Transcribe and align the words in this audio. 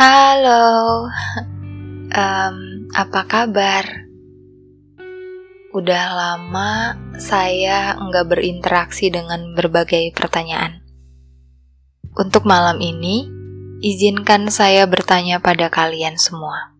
Halo, 0.00 1.12
um, 2.08 2.56
apa 2.88 3.20
kabar? 3.28 3.84
Udah 5.76 6.04
lama 6.16 6.96
saya 7.20 8.00
nggak 8.00 8.32
berinteraksi 8.32 9.12
dengan 9.12 9.52
berbagai 9.52 10.16
pertanyaan. 10.16 10.80
Untuk 12.16 12.48
malam 12.48 12.80
ini, 12.80 13.28
izinkan 13.84 14.48
saya 14.48 14.88
bertanya 14.88 15.36
pada 15.36 15.68
kalian 15.68 16.16
semua. 16.16 16.72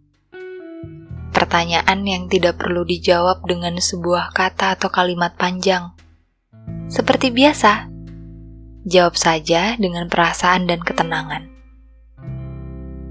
Pertanyaan 1.37 2.01
yang 2.09 2.25
tidak 2.33 2.57
perlu 2.57 2.89
dijawab 2.89 3.45
dengan 3.45 3.77
sebuah 3.77 4.33
kata 4.33 4.81
atau 4.81 4.89
kalimat 4.89 5.37
panjang. 5.37 5.93
Seperti 6.89 7.29
biasa, 7.29 7.85
jawab 8.89 9.13
saja 9.13 9.77
dengan 9.77 10.09
perasaan 10.09 10.65
dan 10.65 10.81
ketenangan 10.81 11.50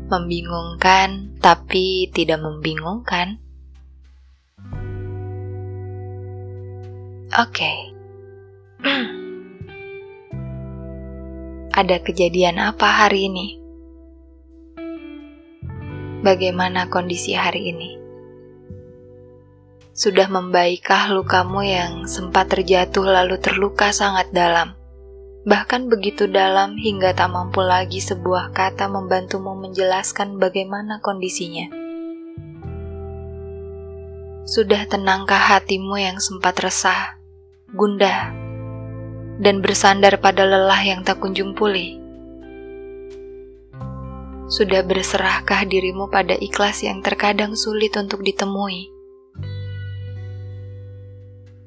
membingungkan 0.10 1.38
tapi 1.38 2.10
tidak 2.10 2.42
membingungkan. 2.42 3.38
Oke. 7.30 7.62
Okay. 7.62 7.78
Ada 11.80 12.02
kejadian 12.02 12.58
apa 12.58 12.90
hari 12.90 13.30
ini? 13.30 13.62
Bagaimana 16.26 16.90
kondisi 16.90 17.38
hari 17.38 17.70
ini? 17.70 18.00
Sudah 19.94 20.32
membaikkah 20.32 21.12
lukamu 21.12 21.60
yang 21.64 22.08
sempat 22.08 22.50
terjatuh 22.50 23.04
lalu 23.04 23.38
terluka 23.38 23.92
sangat 23.92 24.32
dalam? 24.32 24.79
Bahkan 25.48 25.88
begitu 25.88 26.28
dalam 26.28 26.76
hingga 26.76 27.16
tak 27.16 27.32
mampu 27.32 27.64
lagi 27.64 28.04
sebuah 28.04 28.52
kata 28.52 28.92
membantumu 28.92 29.56
menjelaskan 29.56 30.36
bagaimana 30.36 31.00
kondisinya. 31.00 31.72
Sudah 34.44 34.84
tenangkah 34.90 35.40
hatimu 35.40 35.96
yang 36.02 36.18
sempat 36.18 36.58
resah, 36.60 37.22
gundah, 37.72 38.34
dan 39.40 39.62
bersandar 39.64 40.18
pada 40.20 40.44
lelah 40.44 40.82
yang 40.84 41.06
tak 41.06 41.22
kunjung 41.22 41.56
pulih? 41.56 42.02
Sudah 44.50 44.82
berserahkah 44.82 45.70
dirimu 45.70 46.10
pada 46.10 46.34
ikhlas 46.34 46.82
yang 46.82 47.06
terkadang 47.06 47.54
sulit 47.54 47.94
untuk 47.94 48.26
ditemui? 48.26 48.99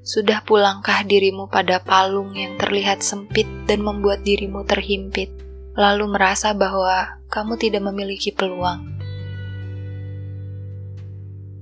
Sudah 0.02 0.42
pulangkah 0.42 1.06
dirimu 1.06 1.46
pada 1.46 1.78
palung 1.78 2.34
yang 2.34 2.58
terlihat 2.58 3.06
sempit 3.06 3.46
dan 3.70 3.86
membuat 3.86 4.26
dirimu 4.26 4.66
terhimpit, 4.66 5.30
lalu 5.78 6.10
merasa 6.10 6.50
bahwa 6.50 7.22
kamu 7.30 7.54
tidak 7.54 7.86
memiliki 7.86 8.34
peluang? 8.34 8.82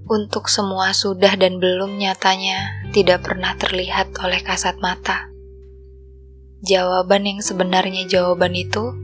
Untuk 0.09 0.49
semua 0.49 0.97
sudah 0.97 1.37
dan 1.37 1.61
belum 1.61 2.01
nyatanya 2.01 2.89
tidak 2.97 3.29
pernah 3.29 3.55
terlihat 3.61 4.17
oleh 4.25 4.41
kasat 4.41 4.81
mata. 4.81 5.29
Jawaban 6.65 7.29
yang 7.29 7.41
sebenarnya 7.45 8.09
jawaban 8.09 8.57
itu 8.57 8.97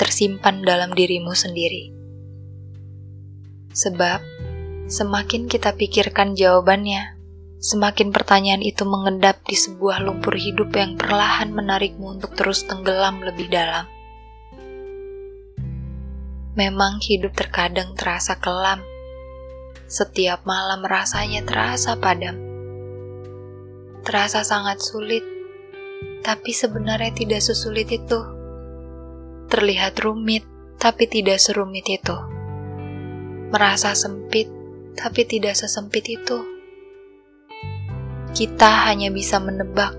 tersimpan 0.00 0.64
dalam 0.64 0.96
dirimu 0.96 1.36
sendiri. 1.36 1.92
Sebab, 3.76 4.24
semakin 4.88 5.46
kita 5.52 5.76
pikirkan 5.76 6.32
jawabannya, 6.32 7.19
Semakin 7.60 8.08
pertanyaan 8.08 8.64
itu 8.64 8.88
mengendap 8.88 9.44
di 9.44 9.52
sebuah 9.52 10.00
lumpur 10.00 10.32
hidup 10.32 10.72
yang 10.72 10.96
perlahan 10.96 11.52
menarikmu 11.52 12.16
untuk 12.16 12.32
terus 12.32 12.64
tenggelam 12.64 13.20
lebih 13.20 13.52
dalam. 13.52 13.84
Memang 16.56 17.04
hidup 17.04 17.36
terkadang 17.36 17.92
terasa 17.92 18.40
kelam. 18.40 18.80
Setiap 19.84 20.48
malam 20.48 20.80
rasanya 20.88 21.44
terasa 21.44 22.00
padam. 22.00 22.40
Terasa 24.08 24.40
sangat 24.40 24.80
sulit, 24.80 25.20
tapi 26.24 26.56
sebenarnya 26.56 27.12
tidak 27.12 27.44
sesulit 27.44 27.92
itu. 27.92 28.24
Terlihat 29.52 30.00
rumit, 30.00 30.48
tapi 30.80 31.04
tidak 31.04 31.36
serumit 31.36 31.84
itu. 31.92 32.16
Merasa 33.52 33.92
sempit, 33.92 34.48
tapi 34.96 35.28
tidak 35.28 35.60
sesempit 35.60 36.08
itu 36.08 36.59
kita 38.30 38.86
hanya 38.86 39.10
bisa 39.10 39.42
menebak, 39.42 39.90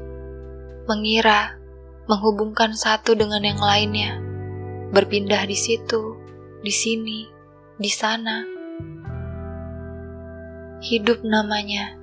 mengira, 0.87 1.59
menghubungkan 2.07 2.71
satu 2.71 3.11
dengan 3.11 3.43
yang 3.43 3.59
lainnya, 3.59 4.17
berpindah 4.95 5.43
di 5.43 5.57
situ, 5.59 6.15
di 6.63 6.71
sini, 6.71 7.27
di 7.75 7.91
sana. 7.91 8.47
Hidup 10.81 11.21
namanya. 11.21 11.99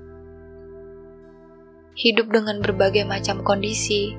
Hidup 1.99 2.31
dengan 2.31 2.62
berbagai 2.62 3.03
macam 3.03 3.43
kondisi, 3.43 4.15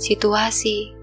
situasi, 0.00 0.96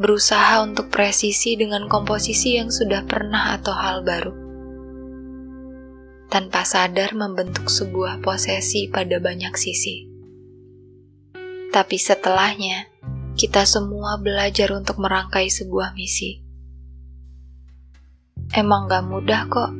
berusaha 0.00 0.64
untuk 0.64 0.88
presisi 0.88 1.58
dengan 1.60 1.90
komposisi 1.90 2.56
yang 2.56 2.72
sudah 2.72 3.04
pernah 3.04 3.58
atau 3.58 3.74
hal 3.76 4.00
baru 4.00 4.47
tanpa 6.28 6.60
sadar 6.68 7.16
membentuk 7.16 7.72
sebuah 7.72 8.20
posesi 8.20 8.84
pada 8.92 9.16
banyak 9.16 9.56
sisi. 9.56 10.04
Tapi 11.72 11.96
setelahnya, 11.96 12.88
kita 13.32 13.64
semua 13.64 14.20
belajar 14.20 14.72
untuk 14.76 15.00
merangkai 15.00 15.48
sebuah 15.48 15.96
misi. 15.96 16.44
Emang 18.52 18.88
gak 18.88 19.04
mudah 19.08 19.42
kok 19.48 19.72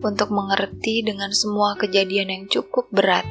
untuk 0.00 0.28
mengerti 0.32 1.04
dengan 1.04 1.32
semua 1.32 1.76
kejadian 1.76 2.28
yang 2.32 2.44
cukup 2.48 2.88
berat. 2.92 3.24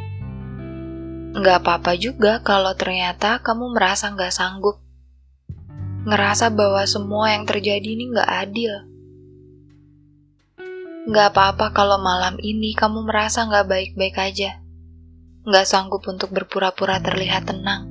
Gak 1.38 1.62
apa-apa 1.62 1.94
juga 1.98 2.42
kalau 2.42 2.74
ternyata 2.74 3.42
kamu 3.42 3.74
merasa 3.74 4.14
gak 4.14 4.34
sanggup. 4.34 4.82
Ngerasa 6.06 6.54
bahwa 6.54 6.86
semua 6.86 7.34
yang 7.34 7.50
terjadi 7.50 7.86
ini 7.86 8.14
gak 8.14 8.30
adil 8.30 8.95
Gak 11.06 11.38
apa-apa 11.38 11.70
kalau 11.70 12.02
malam 12.02 12.34
ini 12.42 12.74
kamu 12.74 13.06
merasa 13.06 13.46
gak 13.46 13.70
baik-baik 13.70 14.18
aja. 14.18 14.58
Gak 15.46 15.70
sanggup 15.70 16.02
untuk 16.10 16.34
berpura-pura 16.34 16.98
terlihat 16.98 17.46
tenang. 17.46 17.86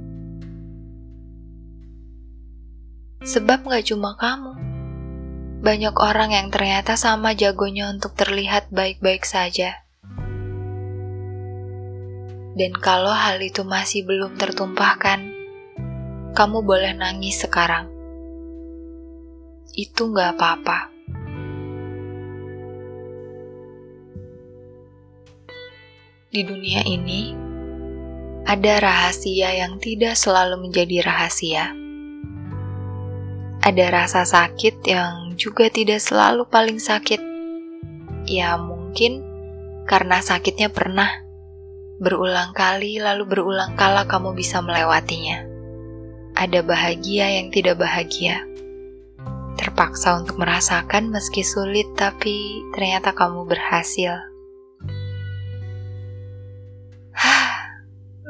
Sebab 3.23 3.71
gak 3.71 3.87
cuma 3.87 4.19
kamu. 4.19 4.59
Banyak 5.63 5.95
orang 5.95 6.35
yang 6.35 6.51
ternyata 6.51 6.99
sama 6.99 7.39
jagonya 7.39 7.87
untuk 7.95 8.19
terlihat 8.19 8.75
baik-baik 8.75 9.23
saja. 9.23 9.87
Dan 12.59 12.75
kalau 12.83 13.15
hal 13.15 13.39
itu 13.39 13.63
masih 13.63 14.03
belum 14.03 14.35
tertumpahkan, 14.43 15.23
kamu 16.35 16.59
boleh 16.67 16.99
nangis 16.99 17.47
sekarang. 17.47 17.87
Itu 19.71 20.11
gak 20.11 20.35
apa-apa. 20.35 20.94
Di 26.35 26.43
dunia 26.43 26.83
ini 26.83 27.31
ada 28.43 28.83
rahasia 28.83 29.55
yang 29.55 29.79
tidak 29.79 30.19
selalu 30.19 30.67
menjadi 30.67 31.07
rahasia. 31.07 31.71
Ada 33.63 33.87
rasa 33.89 34.27
sakit 34.27 34.83
yang 34.83 35.39
juga 35.39 35.71
tidak 35.71 36.03
selalu 36.03 36.43
paling 36.51 36.83
sakit. 36.83 37.23
Ya, 38.27 38.59
mungkin 38.59 39.23
karena 39.87 40.21
sakitnya 40.21 40.75
pernah 40.75 41.09
berulang 42.03 42.51
kali, 42.53 42.99
lalu 42.99 43.25
berulang 43.31 43.79
kala 43.79 44.05
kamu 44.05 44.35
bisa 44.35 44.59
melewatinya. 44.59 45.47
Ada 46.35 46.67
bahagia 46.67 47.41
yang 47.41 47.49
tidak 47.55 47.79
bahagia. 47.79 48.43
Terpaksa 49.55 50.19
untuk 50.19 50.43
merasakan 50.43 51.15
meski 51.15 51.47
sulit, 51.47 51.87
tapi 51.95 52.61
ternyata 52.75 53.15
kamu 53.15 53.47
berhasil. 53.47 54.34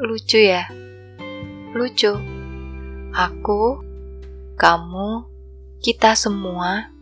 Lucu 0.05 0.37
ya? 0.37 0.69
Lucu. 1.73 2.13
Aku, 3.09 3.81
kamu, 4.53 5.25
kita 5.81 6.13
semua 6.13 6.93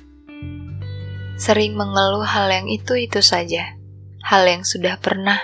sering 1.36 1.76
mengeluh 1.76 2.24
hal 2.24 2.48
yang 2.48 2.72
itu-itu 2.72 3.20
saja. 3.20 3.76
Hal 4.24 4.48
yang 4.48 4.64
sudah 4.64 5.04
pernah, 5.04 5.36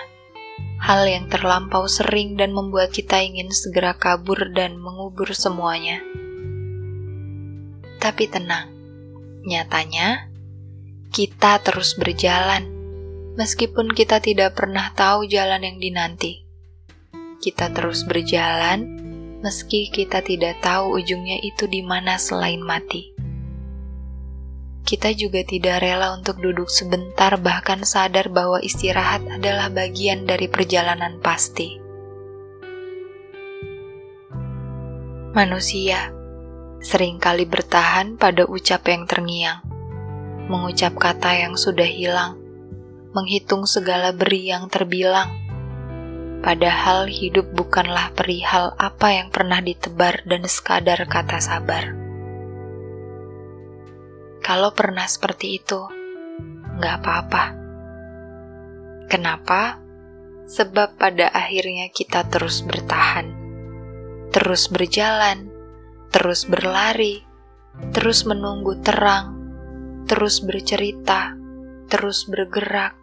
hal 0.80 1.04
yang 1.04 1.28
terlampau 1.28 1.84
sering 1.84 2.40
dan 2.40 2.56
membuat 2.56 2.96
kita 2.96 3.20
ingin 3.20 3.52
segera 3.52 3.92
kabur 3.92 4.40
dan 4.56 4.80
mengubur 4.80 5.36
semuanya. 5.36 6.00
Tapi 8.00 8.24
tenang, 8.24 8.72
nyatanya 9.44 10.32
kita 11.12 11.60
terus 11.60 11.92
berjalan, 11.92 12.72
meskipun 13.36 13.92
kita 13.92 14.16
tidak 14.24 14.56
pernah 14.56 14.96
tahu 14.96 15.28
jalan 15.28 15.60
yang 15.60 15.76
dinanti 15.76 16.48
kita 17.40 17.72
terus 17.72 18.04
berjalan 18.04 19.00
meski 19.40 19.88
kita 19.88 20.20
tidak 20.20 20.60
tahu 20.60 21.00
ujungnya 21.00 21.40
itu 21.40 21.64
di 21.64 21.80
mana 21.80 22.20
selain 22.20 22.60
mati. 22.60 23.16
kita 24.84 25.14
juga 25.14 25.46
tidak 25.46 25.86
rela 25.86 26.18
untuk 26.18 26.42
duduk 26.42 26.66
sebentar, 26.66 27.38
bahkan 27.38 27.86
sadar 27.86 28.26
bahwa 28.26 28.58
istirahat 28.58 29.22
adalah 29.22 29.70
bagian 29.70 30.26
dari 30.26 30.50
perjalanan 30.50 31.22
pasti. 31.22 31.78
Manusia 35.30 36.10
sering 36.82 37.22
kali 37.22 37.46
bertahan 37.46 38.18
pada 38.18 38.42
ucap 38.50 38.82
yang 38.90 39.06
terngiang, 39.06 39.62
mengucap 40.50 40.98
kata 40.98 41.38
yang 41.38 41.54
sudah 41.54 41.86
hilang, 41.86 42.34
menghitung 43.14 43.70
segala 43.70 44.10
beri 44.10 44.50
yang 44.50 44.66
terbilang. 44.66 45.39
Padahal 46.40 47.04
hidup 47.04 47.52
bukanlah 47.52 48.16
perihal 48.16 48.72
apa 48.80 49.12
yang 49.12 49.28
pernah 49.28 49.60
ditebar 49.60 50.24
dan 50.24 50.48
sekadar 50.48 51.04
kata 51.04 51.36
sabar. 51.36 51.92
Kalau 54.40 54.72
pernah 54.72 55.04
seperti 55.04 55.60
itu, 55.60 55.84
nggak 56.80 56.96
apa-apa. 57.04 57.44
Kenapa? 59.12 59.84
Sebab 60.48 60.96
pada 60.96 61.28
akhirnya 61.28 61.92
kita 61.92 62.24
terus 62.32 62.64
bertahan, 62.64 63.36
terus 64.32 64.72
berjalan, 64.72 65.52
terus 66.08 66.48
berlari, 66.48 67.22
terus 67.92 68.24
menunggu 68.24 68.80
terang, 68.80 69.36
terus 70.08 70.40
bercerita, 70.40 71.36
terus 71.86 72.26
bergerak, 72.26 72.96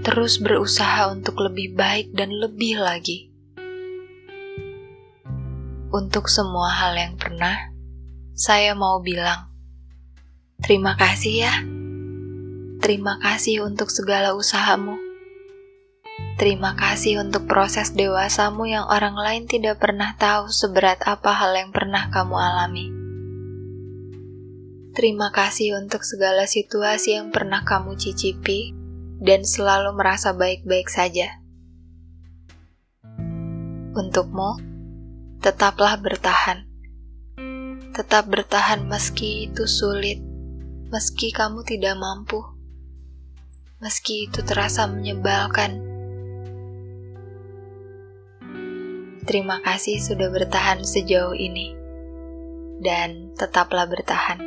terus 0.00 0.40
berusaha 0.40 1.12
untuk 1.12 1.36
lebih 1.44 1.76
baik 1.76 2.16
dan 2.16 2.32
lebih 2.32 2.80
lagi. 2.80 3.28
Untuk 5.90 6.30
semua 6.30 6.72
hal 6.72 6.96
yang 6.96 7.14
pernah, 7.20 7.74
saya 8.32 8.72
mau 8.72 9.02
bilang, 9.04 9.50
Terima 10.60 10.92
kasih 10.96 11.34
ya. 11.40 11.54
Terima 12.80 13.16
kasih 13.20 13.64
untuk 13.64 13.88
segala 13.88 14.36
usahamu. 14.36 14.96
Terima 16.36 16.72
kasih 16.76 17.20
untuk 17.20 17.44
proses 17.44 17.92
dewasamu 17.92 18.68
yang 18.68 18.88
orang 18.88 19.16
lain 19.16 19.44
tidak 19.44 19.80
pernah 19.80 20.16
tahu 20.16 20.48
seberat 20.48 21.00
apa 21.04 21.32
hal 21.32 21.52
yang 21.52 21.72
pernah 21.72 22.08
kamu 22.08 22.36
alami. 22.36 22.86
Terima 24.96 25.32
kasih 25.32 25.80
untuk 25.80 26.04
segala 26.04 26.44
situasi 26.48 27.16
yang 27.20 27.28
pernah 27.32 27.64
kamu 27.64 27.96
cicipi 27.96 28.79
dan 29.20 29.44
selalu 29.44 29.94
merasa 29.94 30.32
baik-baik 30.32 30.88
saja. 30.88 31.38
Untukmu, 33.92 34.56
tetaplah 35.44 36.00
bertahan. 36.00 36.64
Tetap 37.92 38.32
bertahan 38.32 38.88
meski 38.88 39.46
itu 39.52 39.68
sulit 39.68 40.30
meski 40.90 41.30
kamu 41.30 41.62
tidak 41.62 41.94
mampu, 42.02 42.42
meski 43.78 44.26
itu 44.26 44.42
terasa 44.42 44.90
menyebalkan. 44.90 45.78
Terima 49.22 49.62
kasih 49.62 50.02
sudah 50.02 50.26
bertahan 50.34 50.82
sejauh 50.82 51.38
ini, 51.38 51.78
dan 52.82 53.30
tetaplah 53.38 53.86
bertahan. 53.86 54.42